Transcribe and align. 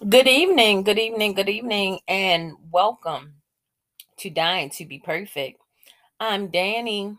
Good 0.00 0.26
evening, 0.26 0.82
good 0.82 0.98
evening, 0.98 1.34
good 1.34 1.48
evening, 1.48 2.00
and 2.08 2.54
welcome 2.72 3.34
to 4.16 4.28
Dying 4.28 4.68
to 4.70 4.84
Be 4.84 4.98
Perfect. 4.98 5.60
I'm 6.18 6.48
Danny. 6.48 7.16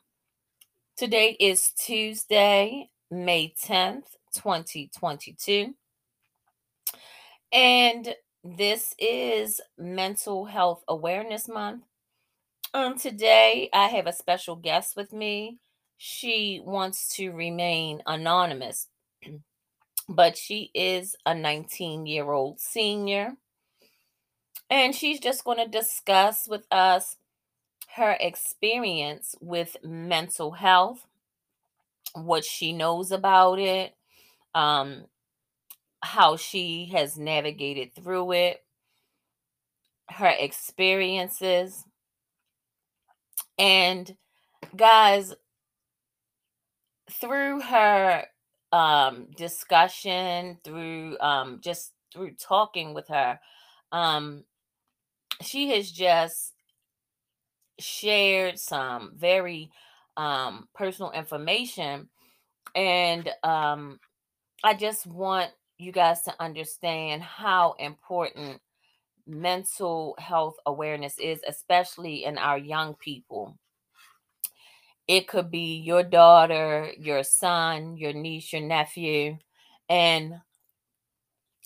Today 0.97 1.37
is 1.39 1.71
Tuesday, 1.71 2.89
May 3.09 3.53
10th, 3.63 4.17
2022. 4.33 5.73
And 7.53 8.13
this 8.43 8.93
is 8.99 9.61
Mental 9.77 10.43
Health 10.43 10.83
Awareness 10.89 11.47
Month. 11.47 11.83
Um, 12.73 12.99
today, 12.99 13.69
I 13.71 13.87
have 13.87 14.05
a 14.05 14.13
special 14.13 14.57
guest 14.57 14.97
with 14.97 15.13
me. 15.13 15.59
She 15.95 16.61
wants 16.63 17.15
to 17.15 17.31
remain 17.31 18.03
anonymous, 18.05 18.87
but 20.07 20.37
she 20.37 20.71
is 20.73 21.15
a 21.25 21.33
19 21.33 22.05
year 22.05 22.31
old 22.31 22.59
senior. 22.59 23.33
And 24.69 24.95
she's 24.95 25.19
just 25.19 25.43
going 25.43 25.59
to 25.59 25.67
discuss 25.67 26.47
with 26.47 26.65
us 26.71 27.17
her 27.95 28.17
experience 28.19 29.35
with 29.39 29.77
mental 29.83 30.51
health, 30.51 31.05
what 32.13 32.43
she 32.43 32.73
knows 32.73 33.11
about 33.11 33.59
it, 33.59 33.95
um, 34.53 35.05
how 36.01 36.35
she 36.35 36.89
has 36.93 37.17
navigated 37.17 37.93
through 37.93 38.31
it, 38.31 38.63
her 40.09 40.33
experiences. 40.39 41.85
And 43.57 44.17
guys, 44.75 45.35
through 47.09 47.61
her 47.61 48.25
um, 48.75 49.27
discussion, 49.37 50.57
through 50.65 51.17
um, 51.19 51.61
just 51.63 51.93
through 52.13 52.31
talking 52.33 52.93
with 52.93 53.07
her, 53.07 53.39
um, 53.93 54.43
she 55.41 55.69
has 55.69 55.89
just 55.89 56.51
shared 57.79 58.59
some 58.59 59.13
very 59.15 59.71
um, 60.17 60.67
personal 60.75 61.11
information. 61.11 62.09
And 62.75 63.29
um, 63.43 63.99
I 64.61 64.73
just 64.73 65.07
want 65.07 65.51
you 65.77 65.93
guys 65.93 66.23
to 66.23 66.33
understand 66.41 67.23
how 67.23 67.75
important 67.79 68.59
mental 69.25 70.15
health 70.19 70.55
awareness 70.65 71.17
is, 71.17 71.39
especially 71.47 72.25
in 72.25 72.37
our 72.37 72.57
young 72.57 72.95
people. 72.95 73.57
It 75.07 75.27
could 75.27 75.51
be 75.51 75.77
your 75.77 76.03
daughter, 76.03 76.91
your 76.97 77.23
son, 77.23 77.97
your 77.97 78.13
niece, 78.13 78.51
your 78.51 78.61
nephew, 78.63 79.37
and 79.87 80.41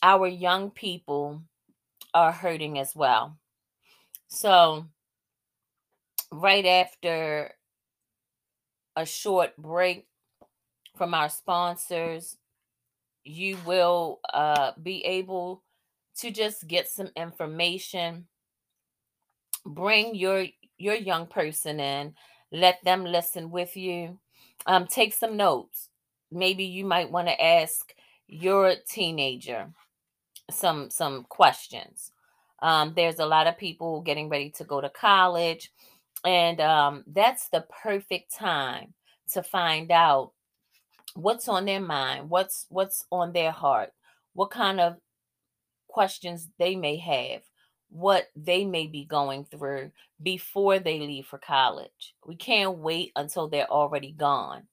our 0.03 0.27
young 0.27 0.71
people 0.71 1.43
are 2.13 2.31
hurting 2.31 2.77
as 2.79 2.95
well. 2.95 3.37
So, 4.27 4.85
right 6.31 6.65
after 6.65 7.53
a 8.95 9.05
short 9.05 9.55
break 9.57 10.07
from 10.97 11.13
our 11.13 11.29
sponsors, 11.29 12.37
you 13.23 13.57
will 13.65 14.19
uh, 14.33 14.71
be 14.81 15.05
able 15.05 15.63
to 16.17 16.31
just 16.31 16.67
get 16.67 16.89
some 16.89 17.09
information. 17.15 18.27
Bring 19.65 20.15
your 20.15 20.47
your 20.77 20.95
young 20.95 21.27
person 21.27 21.79
in. 21.79 22.15
Let 22.51 22.83
them 22.83 23.05
listen 23.05 23.51
with 23.51 23.77
you. 23.77 24.19
Um, 24.65 24.87
take 24.87 25.13
some 25.13 25.37
notes. 25.37 25.89
Maybe 26.31 26.65
you 26.65 26.85
might 26.85 27.11
want 27.11 27.27
to 27.27 27.43
ask 27.43 27.93
your 28.27 28.75
teenager 28.87 29.67
some 30.51 30.89
some 30.89 31.25
questions. 31.29 32.11
Um, 32.61 32.93
there's 32.95 33.19
a 33.19 33.25
lot 33.25 33.47
of 33.47 33.57
people 33.57 34.01
getting 34.01 34.29
ready 34.29 34.49
to 34.51 34.63
go 34.63 34.81
to 34.81 34.89
college, 34.89 35.71
and 36.25 36.59
um, 36.61 37.03
that's 37.07 37.49
the 37.49 37.65
perfect 37.83 38.35
time 38.35 38.93
to 39.33 39.43
find 39.43 39.91
out 39.91 40.31
what's 41.15 41.47
on 41.47 41.65
their 41.65 41.79
mind, 41.79 42.29
what's 42.29 42.65
what's 42.69 43.05
on 43.11 43.33
their 43.33 43.51
heart, 43.51 43.91
what 44.33 44.51
kind 44.51 44.79
of 44.79 44.97
questions 45.87 46.49
they 46.59 46.75
may 46.75 46.97
have, 46.97 47.41
what 47.89 48.29
they 48.35 48.65
may 48.65 48.87
be 48.87 49.05
going 49.05 49.45
through 49.45 49.91
before 50.21 50.79
they 50.79 50.99
leave 50.99 51.25
for 51.25 51.37
college. 51.37 52.15
We 52.25 52.35
can't 52.35 52.77
wait 52.77 53.11
until 53.15 53.47
they're 53.47 53.69
already 53.69 54.11
gone. 54.11 54.63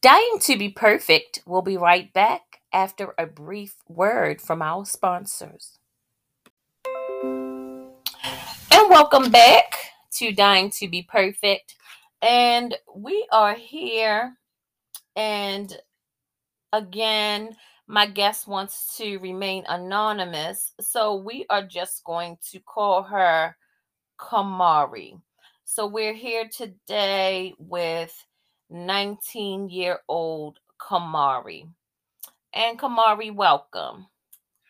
Dying 0.00 0.38
to 0.42 0.56
be 0.56 0.68
perfect. 0.68 1.42
We'll 1.44 1.62
be 1.62 1.76
right 1.76 2.12
back 2.12 2.60
after 2.72 3.14
a 3.18 3.26
brief 3.26 3.74
word 3.88 4.40
from 4.40 4.62
our 4.62 4.84
sponsors. 4.84 5.78
And 7.24 8.88
welcome 8.88 9.30
back 9.30 9.76
to 10.14 10.32
Dying 10.32 10.70
to 10.78 10.88
be 10.88 11.02
Perfect. 11.02 11.74
And 12.22 12.76
we 12.94 13.26
are 13.32 13.54
here. 13.54 14.36
And 15.16 15.76
again, 16.72 17.56
my 17.86 18.06
guest 18.06 18.46
wants 18.46 18.96
to 18.98 19.18
remain 19.18 19.64
anonymous. 19.68 20.72
So 20.80 21.16
we 21.16 21.46
are 21.50 21.62
just 21.62 22.04
going 22.04 22.38
to 22.50 22.60
call 22.60 23.02
her 23.04 23.56
Kamauri. 24.18 25.20
So 25.64 25.86
we're 25.86 26.14
here 26.14 26.48
today 26.48 27.54
with 27.58 28.14
19 28.70 29.68
year 29.70 30.00
old 30.08 30.60
Kamauri. 30.80 31.68
And 32.52 32.78
Kamauri, 32.78 33.34
welcome. 33.34 34.06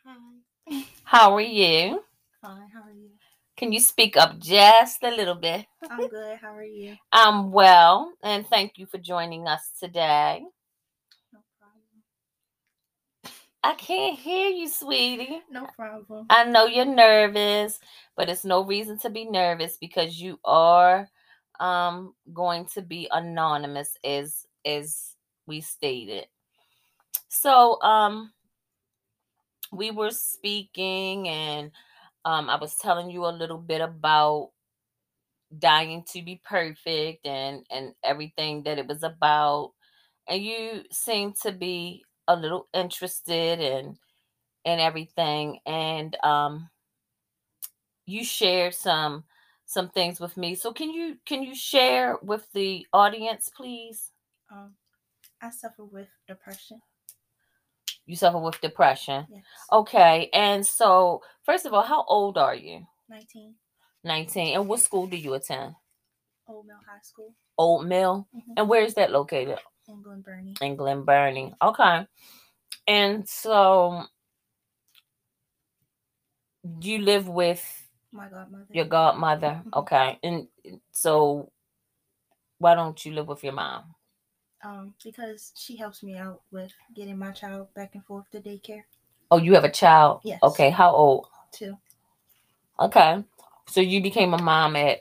Hi. 0.04 0.84
How 1.04 1.34
are 1.34 1.40
you? 1.40 2.02
Fine. 2.42 2.68
How 2.72 2.82
are 2.82 2.92
you? 2.92 3.10
Can 3.56 3.72
you 3.72 3.80
speak 3.80 4.16
up 4.16 4.38
just 4.38 5.02
a 5.02 5.10
little 5.10 5.34
bit? 5.34 5.66
I'm 5.90 6.08
good. 6.08 6.38
How 6.38 6.54
are 6.54 6.62
you? 6.62 6.96
I'm 7.12 7.50
well, 7.50 8.12
and 8.22 8.46
thank 8.46 8.78
you 8.78 8.86
for 8.86 8.98
joining 8.98 9.48
us 9.48 9.70
today. 9.80 10.44
No 11.32 11.40
problem. 11.58 12.04
I 13.62 13.74
can't 13.74 14.18
hear 14.18 14.50
you, 14.50 14.68
sweetie. 14.68 15.42
No 15.50 15.66
problem. 15.76 16.26
I 16.30 16.44
know 16.44 16.66
you're 16.66 16.84
nervous, 16.84 17.80
but 18.16 18.28
it's 18.28 18.44
no 18.44 18.64
reason 18.64 18.98
to 19.00 19.10
be 19.10 19.24
nervous 19.24 19.76
because 19.76 20.20
you 20.20 20.38
are 20.44 21.08
um 21.60 22.14
going 22.32 22.66
to 22.66 22.82
be 22.82 23.08
anonymous 23.10 23.96
as 24.04 24.46
as 24.64 25.16
we 25.46 25.60
stated. 25.60 26.26
So 27.28 27.80
um 27.82 28.32
we 29.72 29.90
were 29.90 30.10
speaking 30.10 31.28
and 31.28 31.72
um 32.24 32.48
I 32.48 32.56
was 32.56 32.76
telling 32.76 33.10
you 33.10 33.26
a 33.26 33.34
little 33.34 33.58
bit 33.58 33.80
about 33.80 34.50
dying 35.58 36.04
to 36.12 36.22
be 36.22 36.40
perfect 36.44 37.26
and 37.26 37.64
and 37.70 37.94
everything 38.04 38.62
that 38.64 38.78
it 38.78 38.86
was 38.86 39.02
about 39.02 39.72
and 40.28 40.42
you 40.42 40.82
seem 40.92 41.32
to 41.42 41.52
be 41.52 42.04
a 42.28 42.36
little 42.36 42.68
interested 42.74 43.60
and 43.60 43.96
and 44.64 44.80
everything 44.80 45.58
and 45.66 46.16
um 46.22 46.68
you 48.06 48.24
shared 48.24 48.74
some 48.74 49.24
some 49.66 49.88
things 49.90 50.20
with 50.20 50.36
me 50.36 50.54
so 50.54 50.72
can 50.72 50.90
you 50.90 51.16
can 51.26 51.42
you 51.42 51.54
share 51.54 52.16
with 52.22 52.46
the 52.52 52.86
audience 52.92 53.50
please 53.56 54.12
Um, 54.50 54.74
I 55.42 55.50
suffer 55.50 55.84
with 55.84 56.08
depression. 56.26 56.80
you 58.06 58.16
suffer 58.16 58.38
with 58.38 58.60
depression 58.60 59.26
Yes. 59.30 59.44
okay 59.72 60.30
and 60.32 60.64
so 60.66 61.22
first 61.44 61.66
of 61.66 61.74
all 61.74 61.82
how 61.82 62.04
old 62.08 62.38
are 62.38 62.54
you 62.54 62.86
19. 63.08 63.54
19 64.04 64.54
and 64.56 64.68
what 64.68 64.80
school 64.80 65.06
do 65.06 65.16
you 65.16 65.34
attend 65.34 65.74
Old 66.46 66.66
Mill 66.66 66.80
High 66.86 67.00
School. 67.02 67.34
old 67.58 67.86
mill 67.86 68.26
Mhm. 68.34 68.54
and 68.56 68.68
where 68.68 68.82
is 68.82 68.94
that 68.94 69.10
located 69.12 69.58
Glen 69.96 70.20
Burnie. 70.20 70.54
in 70.60 70.76
Glen 70.76 71.04
Burnie. 71.04 71.54
Okay. 71.62 72.06
And 72.86 73.28
so 73.28 74.04
you 76.80 76.98
live 76.98 77.28
with 77.28 77.62
My 78.12 78.28
godmother. 78.28 78.66
your 78.70 78.84
godmother. 78.84 79.62
Mhm. 79.64 79.72
Okay. 79.80 80.18
And 80.22 80.48
so 80.92 81.50
why 82.58 82.74
don't 82.74 83.04
you 83.04 83.12
live 83.12 83.28
with 83.28 83.42
your 83.44 83.52
mom? 83.52 83.94
Um, 84.62 84.94
because 85.04 85.52
she 85.56 85.76
helps 85.76 86.02
me 86.02 86.16
out 86.16 86.42
with 86.50 86.72
getting 86.94 87.16
my 87.16 87.30
child 87.30 87.72
back 87.74 87.94
and 87.94 88.04
forth 88.04 88.28
to 88.32 88.40
daycare 88.40 88.82
Oh, 89.30 89.36
you 89.36 89.54
have 89.54 89.64
a 89.64 89.70
child? 89.70 90.20
Yes. 90.24 90.42
Okay. 90.42 90.70
How 90.70 90.90
old? 90.90 91.28
too. 91.52 91.76
Okay. 92.80 93.22
So 93.68 93.80
you 93.80 94.00
became 94.02 94.32
a 94.34 94.42
mom 94.42 94.74
at 94.76 95.00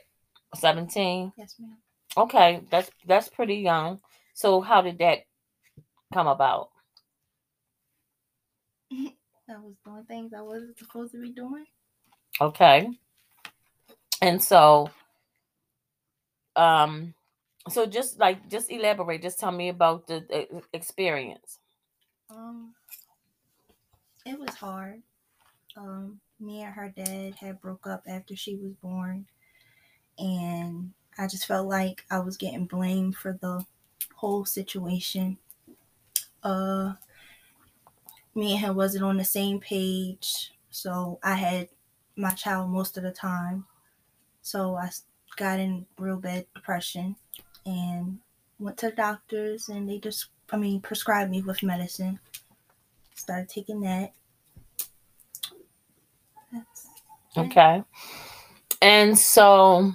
17? 0.54 1.32
Yes, 1.36 1.54
ma'am. 1.58 1.76
Okay. 2.16 2.60
That's 2.70 2.90
that's 3.06 3.28
pretty 3.28 3.56
young. 3.56 4.00
So 4.38 4.60
how 4.60 4.82
did 4.82 4.98
that 5.00 5.18
come 6.14 6.28
about? 6.28 6.70
I 8.92 9.56
was 9.58 9.74
doing 9.84 10.04
things 10.04 10.32
I 10.32 10.42
wasn't 10.42 10.78
supposed 10.78 11.12
to 11.12 11.20
be 11.20 11.30
doing. 11.32 11.66
Okay. 12.40 12.88
And 14.22 14.42
so 14.42 14.90
um 16.56 17.14
So 17.70 17.86
just 17.86 18.18
like 18.18 18.48
just 18.50 18.70
elaborate, 18.72 19.22
just 19.22 19.40
tell 19.40 19.52
me 19.52 19.68
about 19.70 20.06
the, 20.08 20.20
the 20.28 20.62
experience. 20.72 21.60
Um, 22.30 22.74
it 24.26 24.38
was 24.38 24.54
hard. 24.54 25.02
Um, 25.76 26.20
me 26.40 26.62
and 26.62 26.74
her 26.74 26.88
dad 26.90 27.34
had 27.36 27.60
broke 27.60 27.86
up 27.86 28.04
after 28.08 28.36
she 28.36 28.56
was 28.56 28.72
born, 28.74 29.26
and 30.18 30.92
I 31.18 31.26
just 31.26 31.46
felt 31.46 31.68
like 31.68 32.04
I 32.10 32.20
was 32.20 32.36
getting 32.36 32.66
blamed 32.66 33.16
for 33.16 33.38
the 33.40 33.64
whole 34.18 34.44
situation. 34.44 35.38
Uh, 36.42 36.94
me 38.34 38.52
and 38.52 38.60
him 38.60 38.74
wasn't 38.74 39.04
on 39.04 39.16
the 39.16 39.24
same 39.24 39.60
page, 39.60 40.52
so 40.70 41.20
I 41.22 41.34
had 41.34 41.68
my 42.16 42.30
child 42.30 42.68
most 42.68 42.96
of 42.96 43.04
the 43.04 43.12
time. 43.12 43.64
So 44.42 44.74
I 44.74 44.90
got 45.36 45.60
in 45.60 45.86
real 45.98 46.16
bad 46.16 46.46
depression 46.52 47.14
and 47.64 48.18
went 48.58 48.76
to 48.78 48.90
the 48.90 48.96
doctors, 48.96 49.68
and 49.68 49.88
they 49.88 49.98
just, 49.98 50.26
I 50.50 50.56
mean, 50.56 50.80
prescribed 50.80 51.30
me 51.30 51.42
with 51.42 51.62
medicine. 51.62 52.18
Started 53.14 53.48
taking 53.48 53.80
that. 53.82 54.14
That's. 56.52 56.88
Okay. 57.36 57.84
And 58.82 59.16
so 59.16 59.92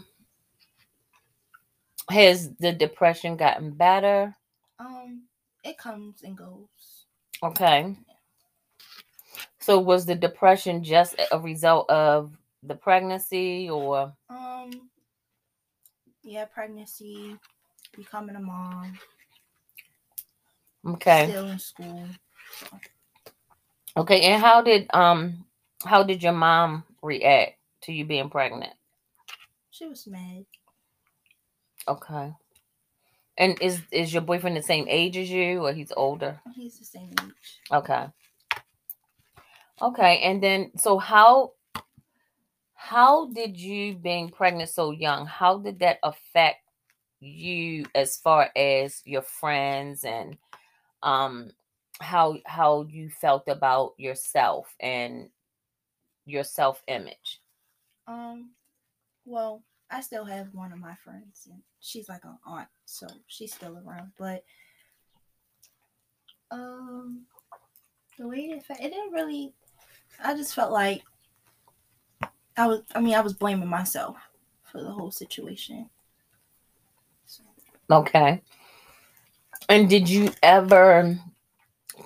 has 2.09 2.51
the 2.55 2.71
depression 2.71 3.37
gotten 3.37 3.71
better? 3.71 4.35
Um, 4.79 5.23
it 5.63 5.77
comes 5.77 6.23
and 6.23 6.37
goes. 6.37 7.05
Okay. 7.43 7.95
So 9.59 9.79
was 9.79 10.05
the 10.05 10.15
depression 10.15 10.83
just 10.83 11.15
a 11.31 11.39
result 11.39 11.89
of 11.89 12.37
the 12.63 12.75
pregnancy 12.75 13.69
or 13.69 14.13
Um, 14.29 14.89
yeah, 16.23 16.45
pregnancy, 16.45 17.37
becoming 17.95 18.35
a 18.35 18.39
mom, 18.39 18.97
okay. 20.85 21.25
still 21.29 21.47
in 21.47 21.59
school. 21.59 22.09
So, 22.51 22.79
Okay, 23.95 24.21
and 24.21 24.41
how 24.41 24.61
did 24.61 24.87
um 24.93 25.45
how 25.85 26.03
did 26.03 26.23
your 26.23 26.33
mom 26.33 26.83
react 27.01 27.57
to 27.83 27.93
you 27.93 28.05
being 28.05 28.29
pregnant? 28.29 28.73
she 29.71 29.87
was 29.87 30.07
mad. 30.07 30.45
Okay. 31.87 32.33
And 33.37 33.59
is 33.61 33.81
is 33.91 34.13
your 34.13 34.21
boyfriend 34.21 34.55
the 34.55 34.61
same 34.63 34.85
age 34.87 35.17
as 35.17 35.29
you 35.29 35.65
or 35.65 35.73
he's 35.73 35.91
older? 35.95 36.39
He's 36.55 36.77
the 36.79 36.85
same 36.85 37.11
age. 37.21 37.61
Okay. 37.71 38.07
Okay, 39.81 40.19
and 40.19 40.41
then 40.41 40.71
so 40.77 40.97
how 40.97 41.53
how 42.75 43.27
did 43.31 43.57
you 43.57 43.95
being 43.95 44.29
pregnant 44.29 44.69
so 44.69 44.91
young, 44.91 45.25
how 45.25 45.57
did 45.57 45.79
that 45.79 45.99
affect 46.03 46.59
you 47.19 47.85
as 47.95 48.17
far 48.17 48.49
as 48.55 49.01
your 49.05 49.21
friends 49.21 50.03
and 50.03 50.37
um 51.01 51.51
how 52.01 52.37
how 52.45 52.83
you 52.83 53.09
felt 53.09 53.47
about 53.47 53.93
yourself 53.97 54.75
and 54.79 55.29
your 56.25 56.43
self-image? 56.43 57.41
Um, 58.07 58.51
well, 59.25 59.63
I 59.93 60.01
still 60.01 60.25
have 60.25 60.47
one 60.53 60.73
of 60.73 60.79
my 60.79 60.95
friends, 60.95 61.47
and 61.49 61.61
she's 61.79 62.09
like 62.09 62.23
an 62.23 62.37
aunt, 62.47 62.67
so 62.85 63.05
she's 63.27 63.53
still 63.53 63.77
around. 63.77 64.11
But 64.17 64.43
um, 66.49 67.25
the 68.17 68.27
way 68.27 68.49
it 68.49 68.57
affect, 68.57 68.81
it 68.81 68.89
didn't 68.89 69.13
really. 69.13 69.53
I 70.23 70.35
just 70.35 70.55
felt 70.55 70.71
like 70.71 71.03
I 72.57 72.65
was. 72.65 72.81
I 72.95 73.01
mean, 73.01 73.13
I 73.13 73.21
was 73.21 73.33
blaming 73.33 73.69
myself 73.69 74.17
for 74.63 74.81
the 74.81 74.89
whole 74.89 75.11
situation. 75.11 75.87
So, 77.27 77.43
Okay. 77.91 78.41
And 79.69 79.87
did 79.87 80.09
you 80.09 80.31
ever 80.41 81.19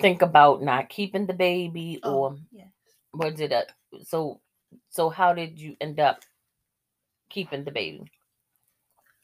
think 0.02 0.22
about 0.22 0.62
not 0.62 0.90
keeping 0.90 1.26
the 1.26 1.34
baby 1.34 2.02
oh, 2.04 2.14
or 2.14 2.38
yeah. 2.52 2.66
was 3.14 3.40
it 3.40 3.54
a 3.54 3.66
so 4.04 4.42
so 4.90 5.10
how 5.10 5.34
did 5.34 5.58
you 5.60 5.76
end 5.80 6.00
up 6.00 6.22
keeping 7.30 7.64
the 7.64 7.72
baby? 7.72 8.12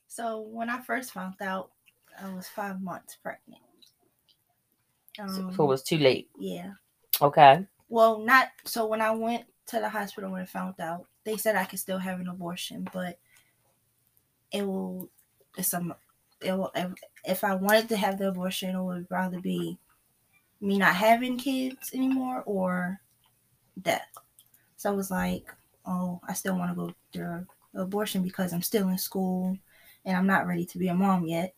So 0.08 0.42
when 0.42 0.70
I 0.70 0.80
first 0.82 1.12
found 1.12 1.36
out, 1.42 1.72
I 2.22 2.30
was 2.34 2.48
five 2.48 2.82
months 2.82 3.16
pregnant. 3.16 3.62
So, 5.16 5.24
Um, 5.24 5.54
so 5.54 5.64
it 5.64 5.68
was 5.68 5.84
too 5.84 5.98
late. 5.98 6.30
yeah. 6.40 6.74
Okay. 7.22 7.66
Well, 7.90 8.20
not 8.20 8.50
so. 8.66 8.86
When 8.88 9.02
I 9.02 9.12
went 9.12 9.46
to 9.68 9.80
the 9.80 9.90
hospital 9.90 10.34
and 10.34 10.44
I 10.44 10.46
found 10.46 10.80
out, 10.80 11.08
they 11.24 11.38
said 11.38 11.56
I 11.56 11.66
could 11.66 11.80
still 11.80 12.00
have 12.00 12.20
an 12.20 12.28
abortion, 12.28 12.88
but 12.92 13.20
it 14.52 14.66
will. 14.66 15.10
It's 15.58 15.68
some. 15.68 15.94
It 16.42 16.54
will. 16.54 16.72
If, 17.26 17.44
I 17.44 17.56
wanted 17.56 17.90
to 17.90 17.98
have 17.98 18.18
the 18.18 18.30
abortion, 18.30 18.76
it 18.76 18.82
would 18.84 19.08
rather 19.10 19.40
be 19.40 19.78
me 20.60 20.78
not 20.78 20.96
having 20.96 21.38
kids 21.38 21.92
anymore 21.94 22.42
or 22.46 23.02
death. 23.80 24.12
So 24.78 24.92
I 24.92 24.96
was 24.96 25.12
like, 25.12 25.54
oh, 25.86 26.20
I 26.28 26.34
still 26.34 26.58
want 26.58 26.72
to 26.72 26.76
go 26.76 26.94
through 27.12 27.46
abortion 27.76 28.24
because 28.24 28.54
I'm 28.54 28.62
still 28.62 28.90
in 28.90 28.98
school 28.98 29.58
and 30.06 30.18
I'm 30.18 30.28
not 30.28 30.48
ready 30.48 30.66
to 30.66 30.78
be 30.78 30.88
a 30.90 30.94
mom 30.94 31.26
yet. 31.26 31.54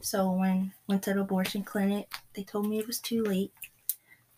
So 0.00 0.32
when 0.32 0.72
went 0.88 1.02
to 1.04 1.14
the 1.14 1.20
abortion 1.20 1.62
clinic, 1.62 2.12
they 2.34 2.42
told 2.42 2.68
me 2.68 2.78
it 2.78 2.86
was 2.86 2.98
too 2.98 3.22
late. 3.22 3.52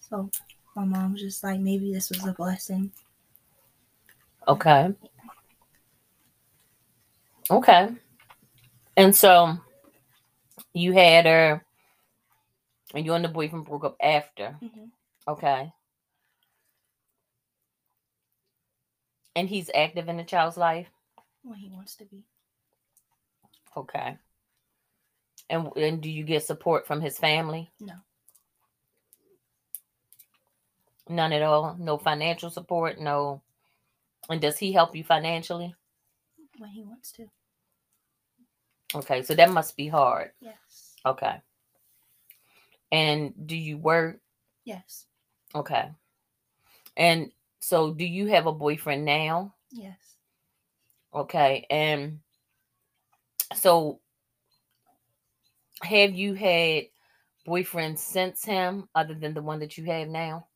So 0.00 0.30
my 0.74 0.84
mom 0.84 1.12
was 1.12 1.22
just 1.22 1.44
like, 1.44 1.60
maybe 1.60 1.92
this 1.92 2.10
was 2.10 2.26
a 2.26 2.32
blessing. 2.32 2.90
Okay. 4.48 4.92
Okay. 7.50 7.88
And 8.96 9.14
so 9.14 9.56
you 10.72 10.92
had 10.92 11.26
her 11.26 11.64
and 12.94 13.04
you 13.04 13.14
and 13.14 13.24
the 13.24 13.28
boyfriend 13.28 13.66
broke 13.66 13.84
up 13.84 13.96
after. 14.00 14.56
Mhm. 14.62 14.90
Okay. 15.26 15.72
And 19.36 19.48
he's 19.48 19.70
active 19.74 20.08
in 20.08 20.16
the 20.16 20.24
child's 20.24 20.56
life. 20.56 20.88
When 21.42 21.58
he 21.58 21.68
wants 21.68 21.96
to 21.96 22.04
be. 22.04 22.24
Okay. 23.76 24.16
And 25.50 25.68
and 25.76 26.00
do 26.00 26.08
you 26.08 26.24
get 26.24 26.44
support 26.44 26.86
from 26.86 27.00
his 27.00 27.18
family? 27.18 27.70
No. 27.80 27.94
None 31.08 31.32
at 31.32 31.42
all. 31.42 31.76
No 31.78 31.98
financial 31.98 32.50
support. 32.50 32.98
No. 32.98 33.42
And 34.30 34.40
does 34.40 34.58
he 34.58 34.72
help 34.72 34.96
you 34.96 35.04
financially? 35.04 35.74
When 36.58 36.70
he 36.70 36.82
wants 36.82 37.12
to. 37.12 37.28
Okay, 38.94 39.22
so 39.22 39.34
that 39.34 39.50
must 39.50 39.76
be 39.76 39.88
hard. 39.88 40.30
Yes. 40.40 40.94
Okay. 41.04 41.40
And 42.92 43.34
do 43.46 43.56
you 43.56 43.76
work? 43.76 44.20
Yes. 44.64 45.06
Okay. 45.54 45.90
And 46.96 47.32
so 47.64 47.94
do 47.94 48.04
you 48.04 48.26
have 48.26 48.44
a 48.46 48.52
boyfriend 48.52 49.06
now? 49.06 49.54
Yes. 49.72 49.96
Okay. 51.14 51.66
And 51.70 52.18
so 53.54 54.00
have 55.82 56.12
you 56.12 56.34
had 56.34 56.84
boyfriends 57.48 58.00
since 58.00 58.44
him 58.44 58.86
other 58.94 59.14
than 59.14 59.32
the 59.32 59.40
one 59.40 59.60
that 59.60 59.78
you 59.78 59.84
have 59.86 60.08
now? 60.08 60.46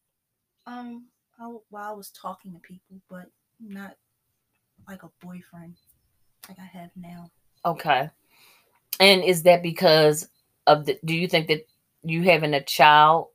Um, 0.66 1.06
I, 1.40 1.46
well, 1.70 1.82
I 1.82 1.92
was 1.92 2.10
talking 2.10 2.52
to 2.52 2.58
people, 2.58 3.00
but 3.08 3.30
not 3.58 3.96
like 4.86 5.02
a 5.02 5.10
boyfriend 5.22 5.76
like 6.46 6.58
I 6.58 6.78
have 6.78 6.90
now. 6.94 7.30
Okay. 7.64 8.10
And 9.00 9.24
is 9.24 9.44
that 9.44 9.62
because 9.62 10.28
of 10.66 10.84
the 10.84 10.98
do 11.06 11.16
you 11.16 11.26
think 11.26 11.48
that 11.48 11.66
you 12.02 12.24
having 12.24 12.52
a 12.52 12.62
child 12.62 13.28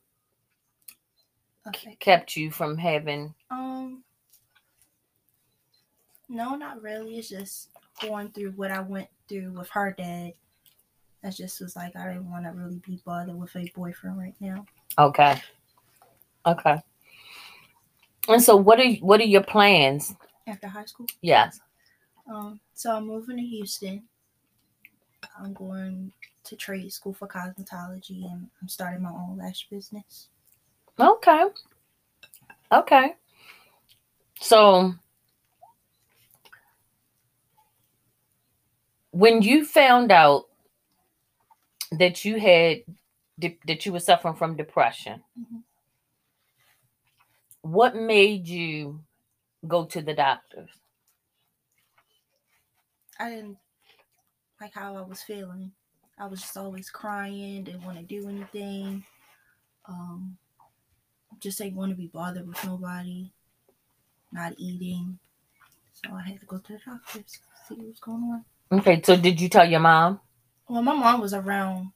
Okay. 1.67 1.95
kept 1.99 2.35
you 2.35 2.51
from 2.51 2.77
having 2.77 3.33
Um, 3.49 4.03
no, 6.29 6.55
not 6.55 6.81
really. 6.81 7.17
It's 7.17 7.29
just 7.29 7.69
going 8.01 8.29
through 8.31 8.51
what 8.51 8.71
I 8.71 8.81
went 8.81 9.07
through 9.29 9.51
with 9.53 9.69
her 9.69 9.93
dad. 9.97 10.33
I 11.23 11.29
just 11.29 11.61
was 11.61 11.75
like, 11.75 11.95
I 11.95 12.07
didn't 12.07 12.29
want 12.29 12.45
to 12.45 12.51
really 12.51 12.81
be 12.85 13.01
bothered 13.05 13.35
with 13.37 13.55
a 13.55 13.71
boyfriend 13.75 14.17
right 14.17 14.35
now. 14.41 14.65
Okay. 14.97 15.41
Okay. 16.45 16.81
And 18.27 18.41
so 18.41 18.55
what 18.55 18.79
are 18.79 18.91
what 18.95 19.21
are 19.21 19.25
your 19.25 19.43
plans? 19.43 20.13
After 20.47 20.67
high 20.67 20.85
school, 20.85 21.05
Yes. 21.21 21.61
um, 22.29 22.59
so 22.73 22.91
I'm 22.95 23.07
moving 23.07 23.37
to 23.37 23.43
Houston. 23.43 24.03
I'm 25.39 25.53
going 25.53 26.11
to 26.43 26.55
trade 26.57 26.91
school 26.91 27.13
for 27.13 27.27
cosmetology, 27.27 28.29
and 28.29 28.49
I'm 28.61 28.67
starting 28.67 29.03
my 29.03 29.11
own 29.11 29.37
lash 29.37 29.67
business. 29.69 30.27
Okay. 30.99 31.45
Okay. 32.71 33.15
So 34.41 34.93
when 39.11 39.41
you 39.41 39.65
found 39.65 40.11
out 40.11 40.45
that 41.91 42.25
you 42.25 42.39
had 42.39 42.83
de- 43.39 43.59
that 43.67 43.85
you 43.85 43.93
were 43.93 43.99
suffering 43.99 44.35
from 44.35 44.55
depression, 44.57 45.23
Mhm. 45.39 45.63
what 47.61 47.95
made 47.95 48.47
you 48.47 49.03
go 49.67 49.85
to 49.85 50.01
the 50.01 50.13
doctors? 50.13 50.69
I 53.19 53.29
didn't. 53.29 53.57
like 54.61 54.73
how 54.73 54.95
I 54.95 55.01
was 55.01 55.21
feeling. 55.23 55.73
I 56.17 56.27
was 56.27 56.41
just 56.41 56.55
always 56.57 56.89
crying, 56.89 57.63
didn't 57.65 57.83
want 57.83 57.97
to 57.97 58.03
do 58.03 58.29
anything. 58.29 59.05
Um, 59.85 60.37
just 61.43 61.61
ain't 61.61 61.75
want 61.75 61.91
to 61.91 61.95
be 61.95 62.07
bothered 62.07 62.47
with 62.47 62.63
nobody. 62.65 63.29
Not 64.31 64.53
eating, 64.57 65.19
so 65.93 66.11
I 66.11 66.23
had 66.23 66.39
to 66.39 66.45
go 66.47 66.57
to 66.57 66.73
the 66.73 66.79
doctors 66.83 67.39
see 67.67 67.75
what's 67.75 67.99
going 67.99 68.23
on. 68.23 68.79
Okay, 68.79 68.99
so 69.03 69.15
did 69.15 69.39
you 69.39 69.47
tell 69.47 69.69
your 69.69 69.79
mom? 69.79 70.19
Well, 70.67 70.81
my 70.81 70.95
mom 70.95 71.21
was 71.21 71.35
around 71.35 71.91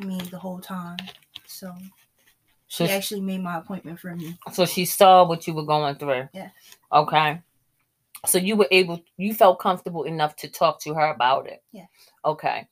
me 0.00 0.18
the 0.30 0.38
whole 0.38 0.60
time, 0.60 0.96
so 1.44 1.74
So 2.68 2.86
she 2.86 2.92
actually 2.92 3.22
made 3.22 3.42
my 3.42 3.58
appointment 3.58 3.98
for 3.98 4.14
me. 4.14 4.36
So 4.52 4.66
she 4.66 4.84
saw 4.84 5.26
what 5.26 5.46
you 5.46 5.54
were 5.54 5.64
going 5.64 5.96
through. 5.96 6.28
Yes. 6.32 6.52
Okay. 6.92 7.40
So 8.26 8.36
you 8.36 8.56
were 8.56 8.68
able, 8.70 9.02
you 9.16 9.32
felt 9.32 9.58
comfortable 9.58 10.04
enough 10.04 10.36
to 10.36 10.48
talk 10.48 10.80
to 10.82 10.94
her 10.94 11.10
about 11.10 11.48
it. 11.48 11.62
Yes. 11.72 11.88
Okay. 12.24 12.68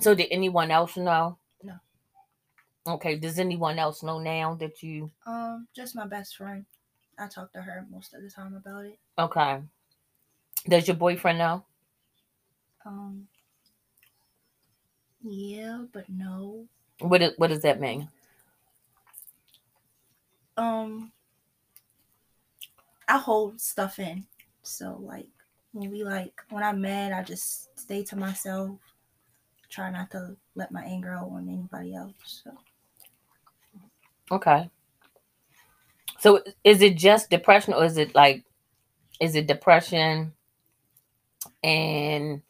So 0.00 0.14
did 0.14 0.28
anyone 0.30 0.70
else 0.70 0.96
know? 0.96 1.38
Okay. 2.86 3.16
Does 3.16 3.38
anyone 3.38 3.78
else 3.78 4.02
know 4.02 4.18
now 4.18 4.54
that 4.56 4.82
you? 4.82 5.10
Um, 5.26 5.68
just 5.74 5.94
my 5.94 6.06
best 6.06 6.36
friend. 6.36 6.64
I 7.18 7.28
talk 7.28 7.52
to 7.52 7.62
her 7.62 7.86
most 7.90 8.14
of 8.14 8.22
the 8.22 8.30
time 8.30 8.54
about 8.54 8.86
it. 8.86 8.98
Okay. 9.18 9.60
Does 10.68 10.88
your 10.88 10.96
boyfriend 10.96 11.38
know? 11.38 11.64
Um, 12.84 13.28
yeah, 15.22 15.84
but 15.92 16.08
no. 16.08 16.66
What 17.00 17.22
is, 17.22 17.32
What 17.36 17.48
does 17.48 17.62
that 17.62 17.80
mean? 17.80 18.08
Um, 20.56 21.12
I 23.08 23.18
hold 23.18 23.60
stuff 23.60 23.98
in. 23.98 24.26
So 24.62 24.98
like 25.00 25.28
when 25.72 25.90
we 25.90 26.04
like 26.04 26.32
when 26.50 26.62
I'm 26.62 26.80
mad, 26.80 27.12
I 27.12 27.22
just 27.22 27.78
stay 27.78 28.02
to 28.04 28.16
myself. 28.16 28.78
Try 29.68 29.90
not 29.90 30.10
to 30.10 30.36
let 30.54 30.70
my 30.70 30.82
anger 30.84 31.12
out 31.12 31.30
on 31.30 31.48
anybody 31.48 31.94
else. 31.94 32.42
So 32.44 32.52
Okay. 34.30 34.70
So 36.18 36.42
is 36.64 36.82
it 36.82 36.96
just 36.96 37.30
depression, 37.30 37.74
or 37.74 37.84
is 37.84 37.96
it 37.96 38.14
like, 38.14 38.44
is 39.20 39.34
it 39.34 39.46
depression 39.46 40.32
and 41.62 42.42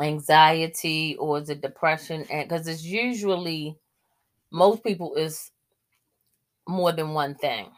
anxiety, 0.00 1.16
or 1.18 1.38
is 1.38 1.50
it 1.50 1.60
depression 1.60 2.26
and 2.30 2.48
because 2.48 2.66
it's 2.66 2.84
usually 2.84 3.76
most 4.50 4.84
people 4.84 5.14
is 5.14 5.50
more 6.68 6.92
than 6.92 7.12
one 7.14 7.34
thing. 7.34 7.70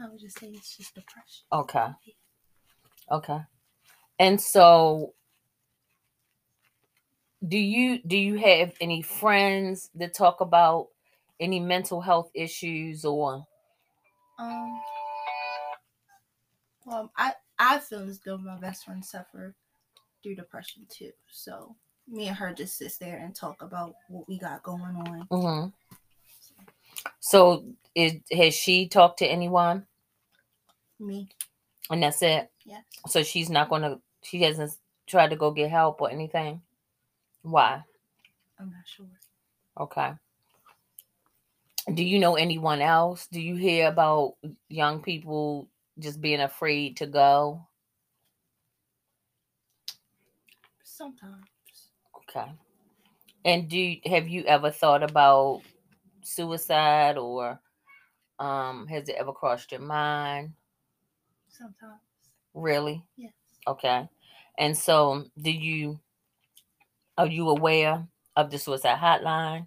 I 0.00 0.08
would 0.08 0.20
just 0.20 0.38
say 0.38 0.46
it's 0.48 0.76
just 0.76 0.94
depression. 0.94 1.44
Okay. 1.52 1.86
Okay. 3.10 3.40
And 4.18 4.40
so 4.40 5.14
do 7.46 7.56
you 7.58 8.00
do 8.02 8.16
you 8.16 8.36
have 8.36 8.72
any 8.80 9.02
friends 9.02 9.90
that 9.94 10.14
talk 10.14 10.40
about 10.40 10.88
any 11.40 11.60
mental 11.60 12.00
health 12.00 12.30
issues 12.34 13.04
or 13.04 13.46
Um. 14.38 14.80
Well, 16.84 17.12
I 17.16 17.34
I 17.58 17.78
feel 17.80 18.08
as 18.08 18.20
though 18.20 18.38
my 18.38 18.56
best 18.58 18.84
friend 18.84 19.04
suffered 19.04 19.54
through 20.22 20.36
depression 20.36 20.86
too. 20.88 21.12
So 21.30 21.76
me 22.06 22.28
and 22.28 22.36
her 22.36 22.52
just 22.52 22.76
sits 22.76 22.96
there 22.98 23.18
and 23.18 23.34
talk 23.34 23.62
about 23.62 23.94
what 24.08 24.26
we 24.28 24.38
got 24.38 24.62
going 24.62 24.82
on. 24.96 25.28
Mhm. 25.28 25.72
So 27.20 27.64
is 27.94 28.14
has 28.32 28.54
she 28.54 28.88
talked 28.88 29.18
to 29.20 29.26
anyone 29.26 29.86
Me, 30.98 31.28
and 31.90 32.02
that's 32.02 32.22
it? 32.22 32.50
yes. 32.64 32.84
So 33.06 33.22
she's 33.22 33.50
not 33.50 33.68
gonna 33.68 34.00
she 34.22 34.42
hasn't 34.42 34.72
tried 35.06 35.30
to 35.30 35.36
go 35.36 35.50
get 35.50 35.70
help 35.70 36.00
or 36.00 36.10
anything? 36.10 36.62
Why? 37.48 37.82
I'm 38.60 38.70
not 38.70 38.86
sure. 38.86 39.06
Okay. 39.80 40.12
Do 41.94 42.04
you 42.04 42.18
know 42.18 42.34
anyone 42.34 42.82
else? 42.82 43.26
Do 43.32 43.40
you 43.40 43.54
hear 43.56 43.88
about 43.88 44.34
young 44.68 45.00
people 45.00 45.66
just 45.98 46.20
being 46.20 46.40
afraid 46.40 46.98
to 46.98 47.06
go? 47.06 47.66
Sometimes. 50.84 51.46
Okay. 52.16 52.52
And 53.46 53.66
do 53.70 53.96
have 54.04 54.28
you 54.28 54.44
ever 54.44 54.70
thought 54.70 55.02
about 55.02 55.62
suicide 56.22 57.16
or 57.16 57.58
um 58.38 58.86
has 58.88 59.08
it 59.08 59.16
ever 59.18 59.32
crossed 59.32 59.72
your 59.72 59.80
mind? 59.80 60.52
Sometimes. 61.48 62.02
Really? 62.52 63.02
Yes. 63.16 63.32
Okay. 63.66 64.06
And 64.58 64.76
so 64.76 65.24
do 65.40 65.50
you 65.50 65.98
are 67.18 67.26
you 67.26 67.48
aware 67.50 68.06
of 68.36 68.50
the 68.50 68.58
suicide 68.58 68.98
hotline? 68.98 69.66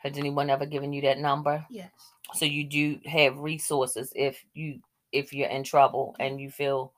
Has 0.00 0.18
anyone 0.18 0.50
ever 0.50 0.66
given 0.66 0.92
you 0.92 1.02
that 1.02 1.18
number? 1.18 1.64
Yes. 1.70 1.90
So 2.34 2.44
you 2.44 2.64
do 2.64 3.00
have 3.06 3.38
resources 3.38 4.12
if 4.14 4.44
you 4.52 4.80
if 5.12 5.32
you're 5.32 5.48
in 5.48 5.64
trouble 5.64 6.14
and 6.20 6.38
you 6.40 6.50
feel 6.50 6.92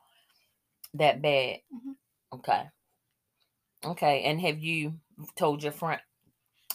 that 0.94 1.22
bad. 1.22 1.60
Mhm. 1.72 1.94
Okay. 2.32 2.68
Okay. 3.84 4.22
And 4.24 4.40
have 4.40 4.58
you 4.58 4.94
told 5.36 5.62
your 5.62 5.72
friend 5.72 6.00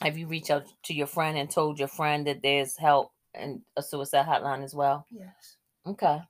have 0.01 0.17
you 0.17 0.27
reached 0.27 0.51
out 0.51 0.65
to 0.83 0.93
your 0.93 1.07
friend 1.07 1.37
and 1.37 1.49
told 1.49 1.79
your 1.79 1.87
friend 1.87 2.27
that 2.27 2.41
there's 2.41 2.77
help 2.77 3.11
and 3.33 3.61
a 3.75 3.81
suicide 3.81 4.25
hotline 4.25 4.63
as 4.63 4.75
well? 4.75 5.07
Yes. 5.09 5.57
Okay. 5.85 6.21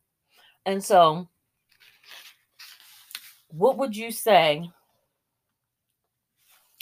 And 0.66 0.84
so 0.84 1.28
what 3.50 3.78
would 3.78 3.96
you 3.96 4.12
say 4.12 4.72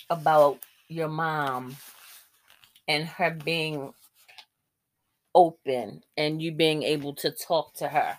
about 0.10 0.60
your 0.88 1.08
mom 1.08 1.76
and 2.88 3.06
her 3.06 3.32
being 3.32 3.94
open 5.36 6.04
and 6.18 6.42
you 6.42 6.52
being 6.52 6.84
able 6.84 7.14
to 7.16 7.32
talk 7.32 7.74
to 7.76 7.88
her? 7.88 8.18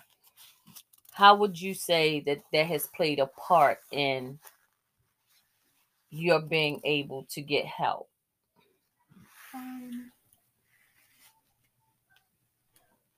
How 1.11 1.35
would 1.35 1.59
you 1.61 1.73
say 1.73 2.19
that 2.21 2.39
that 2.51 2.65
has 2.67 2.87
played 2.87 3.19
a 3.19 3.27
part 3.27 3.79
in 3.91 4.39
your 6.09 6.41
being 6.41 6.81
able 6.83 7.25
to 7.31 7.41
get 7.41 7.65
help? 7.65 8.09
Um. 9.53 10.11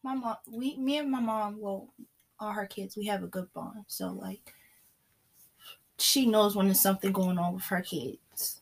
My 0.03 0.13
mom, 0.13 0.37
we, 0.49 0.77
me 0.77 0.99
and 0.99 1.11
my 1.11 1.19
mom, 1.19 1.59
well, 1.59 1.93
all 2.39 2.51
her 2.51 2.67
kids, 2.67 2.95
we 2.95 3.07
have 3.07 3.23
a 3.23 3.27
good 3.27 3.51
bond. 3.53 3.83
So 3.87 4.09
like, 4.09 4.53
she 5.99 6.25
knows 6.25 6.55
when 6.55 6.67
there's 6.67 6.79
something 6.79 7.11
going 7.11 7.37
on 7.37 7.55
with 7.55 7.63
her 7.63 7.81
kids. 7.81 8.61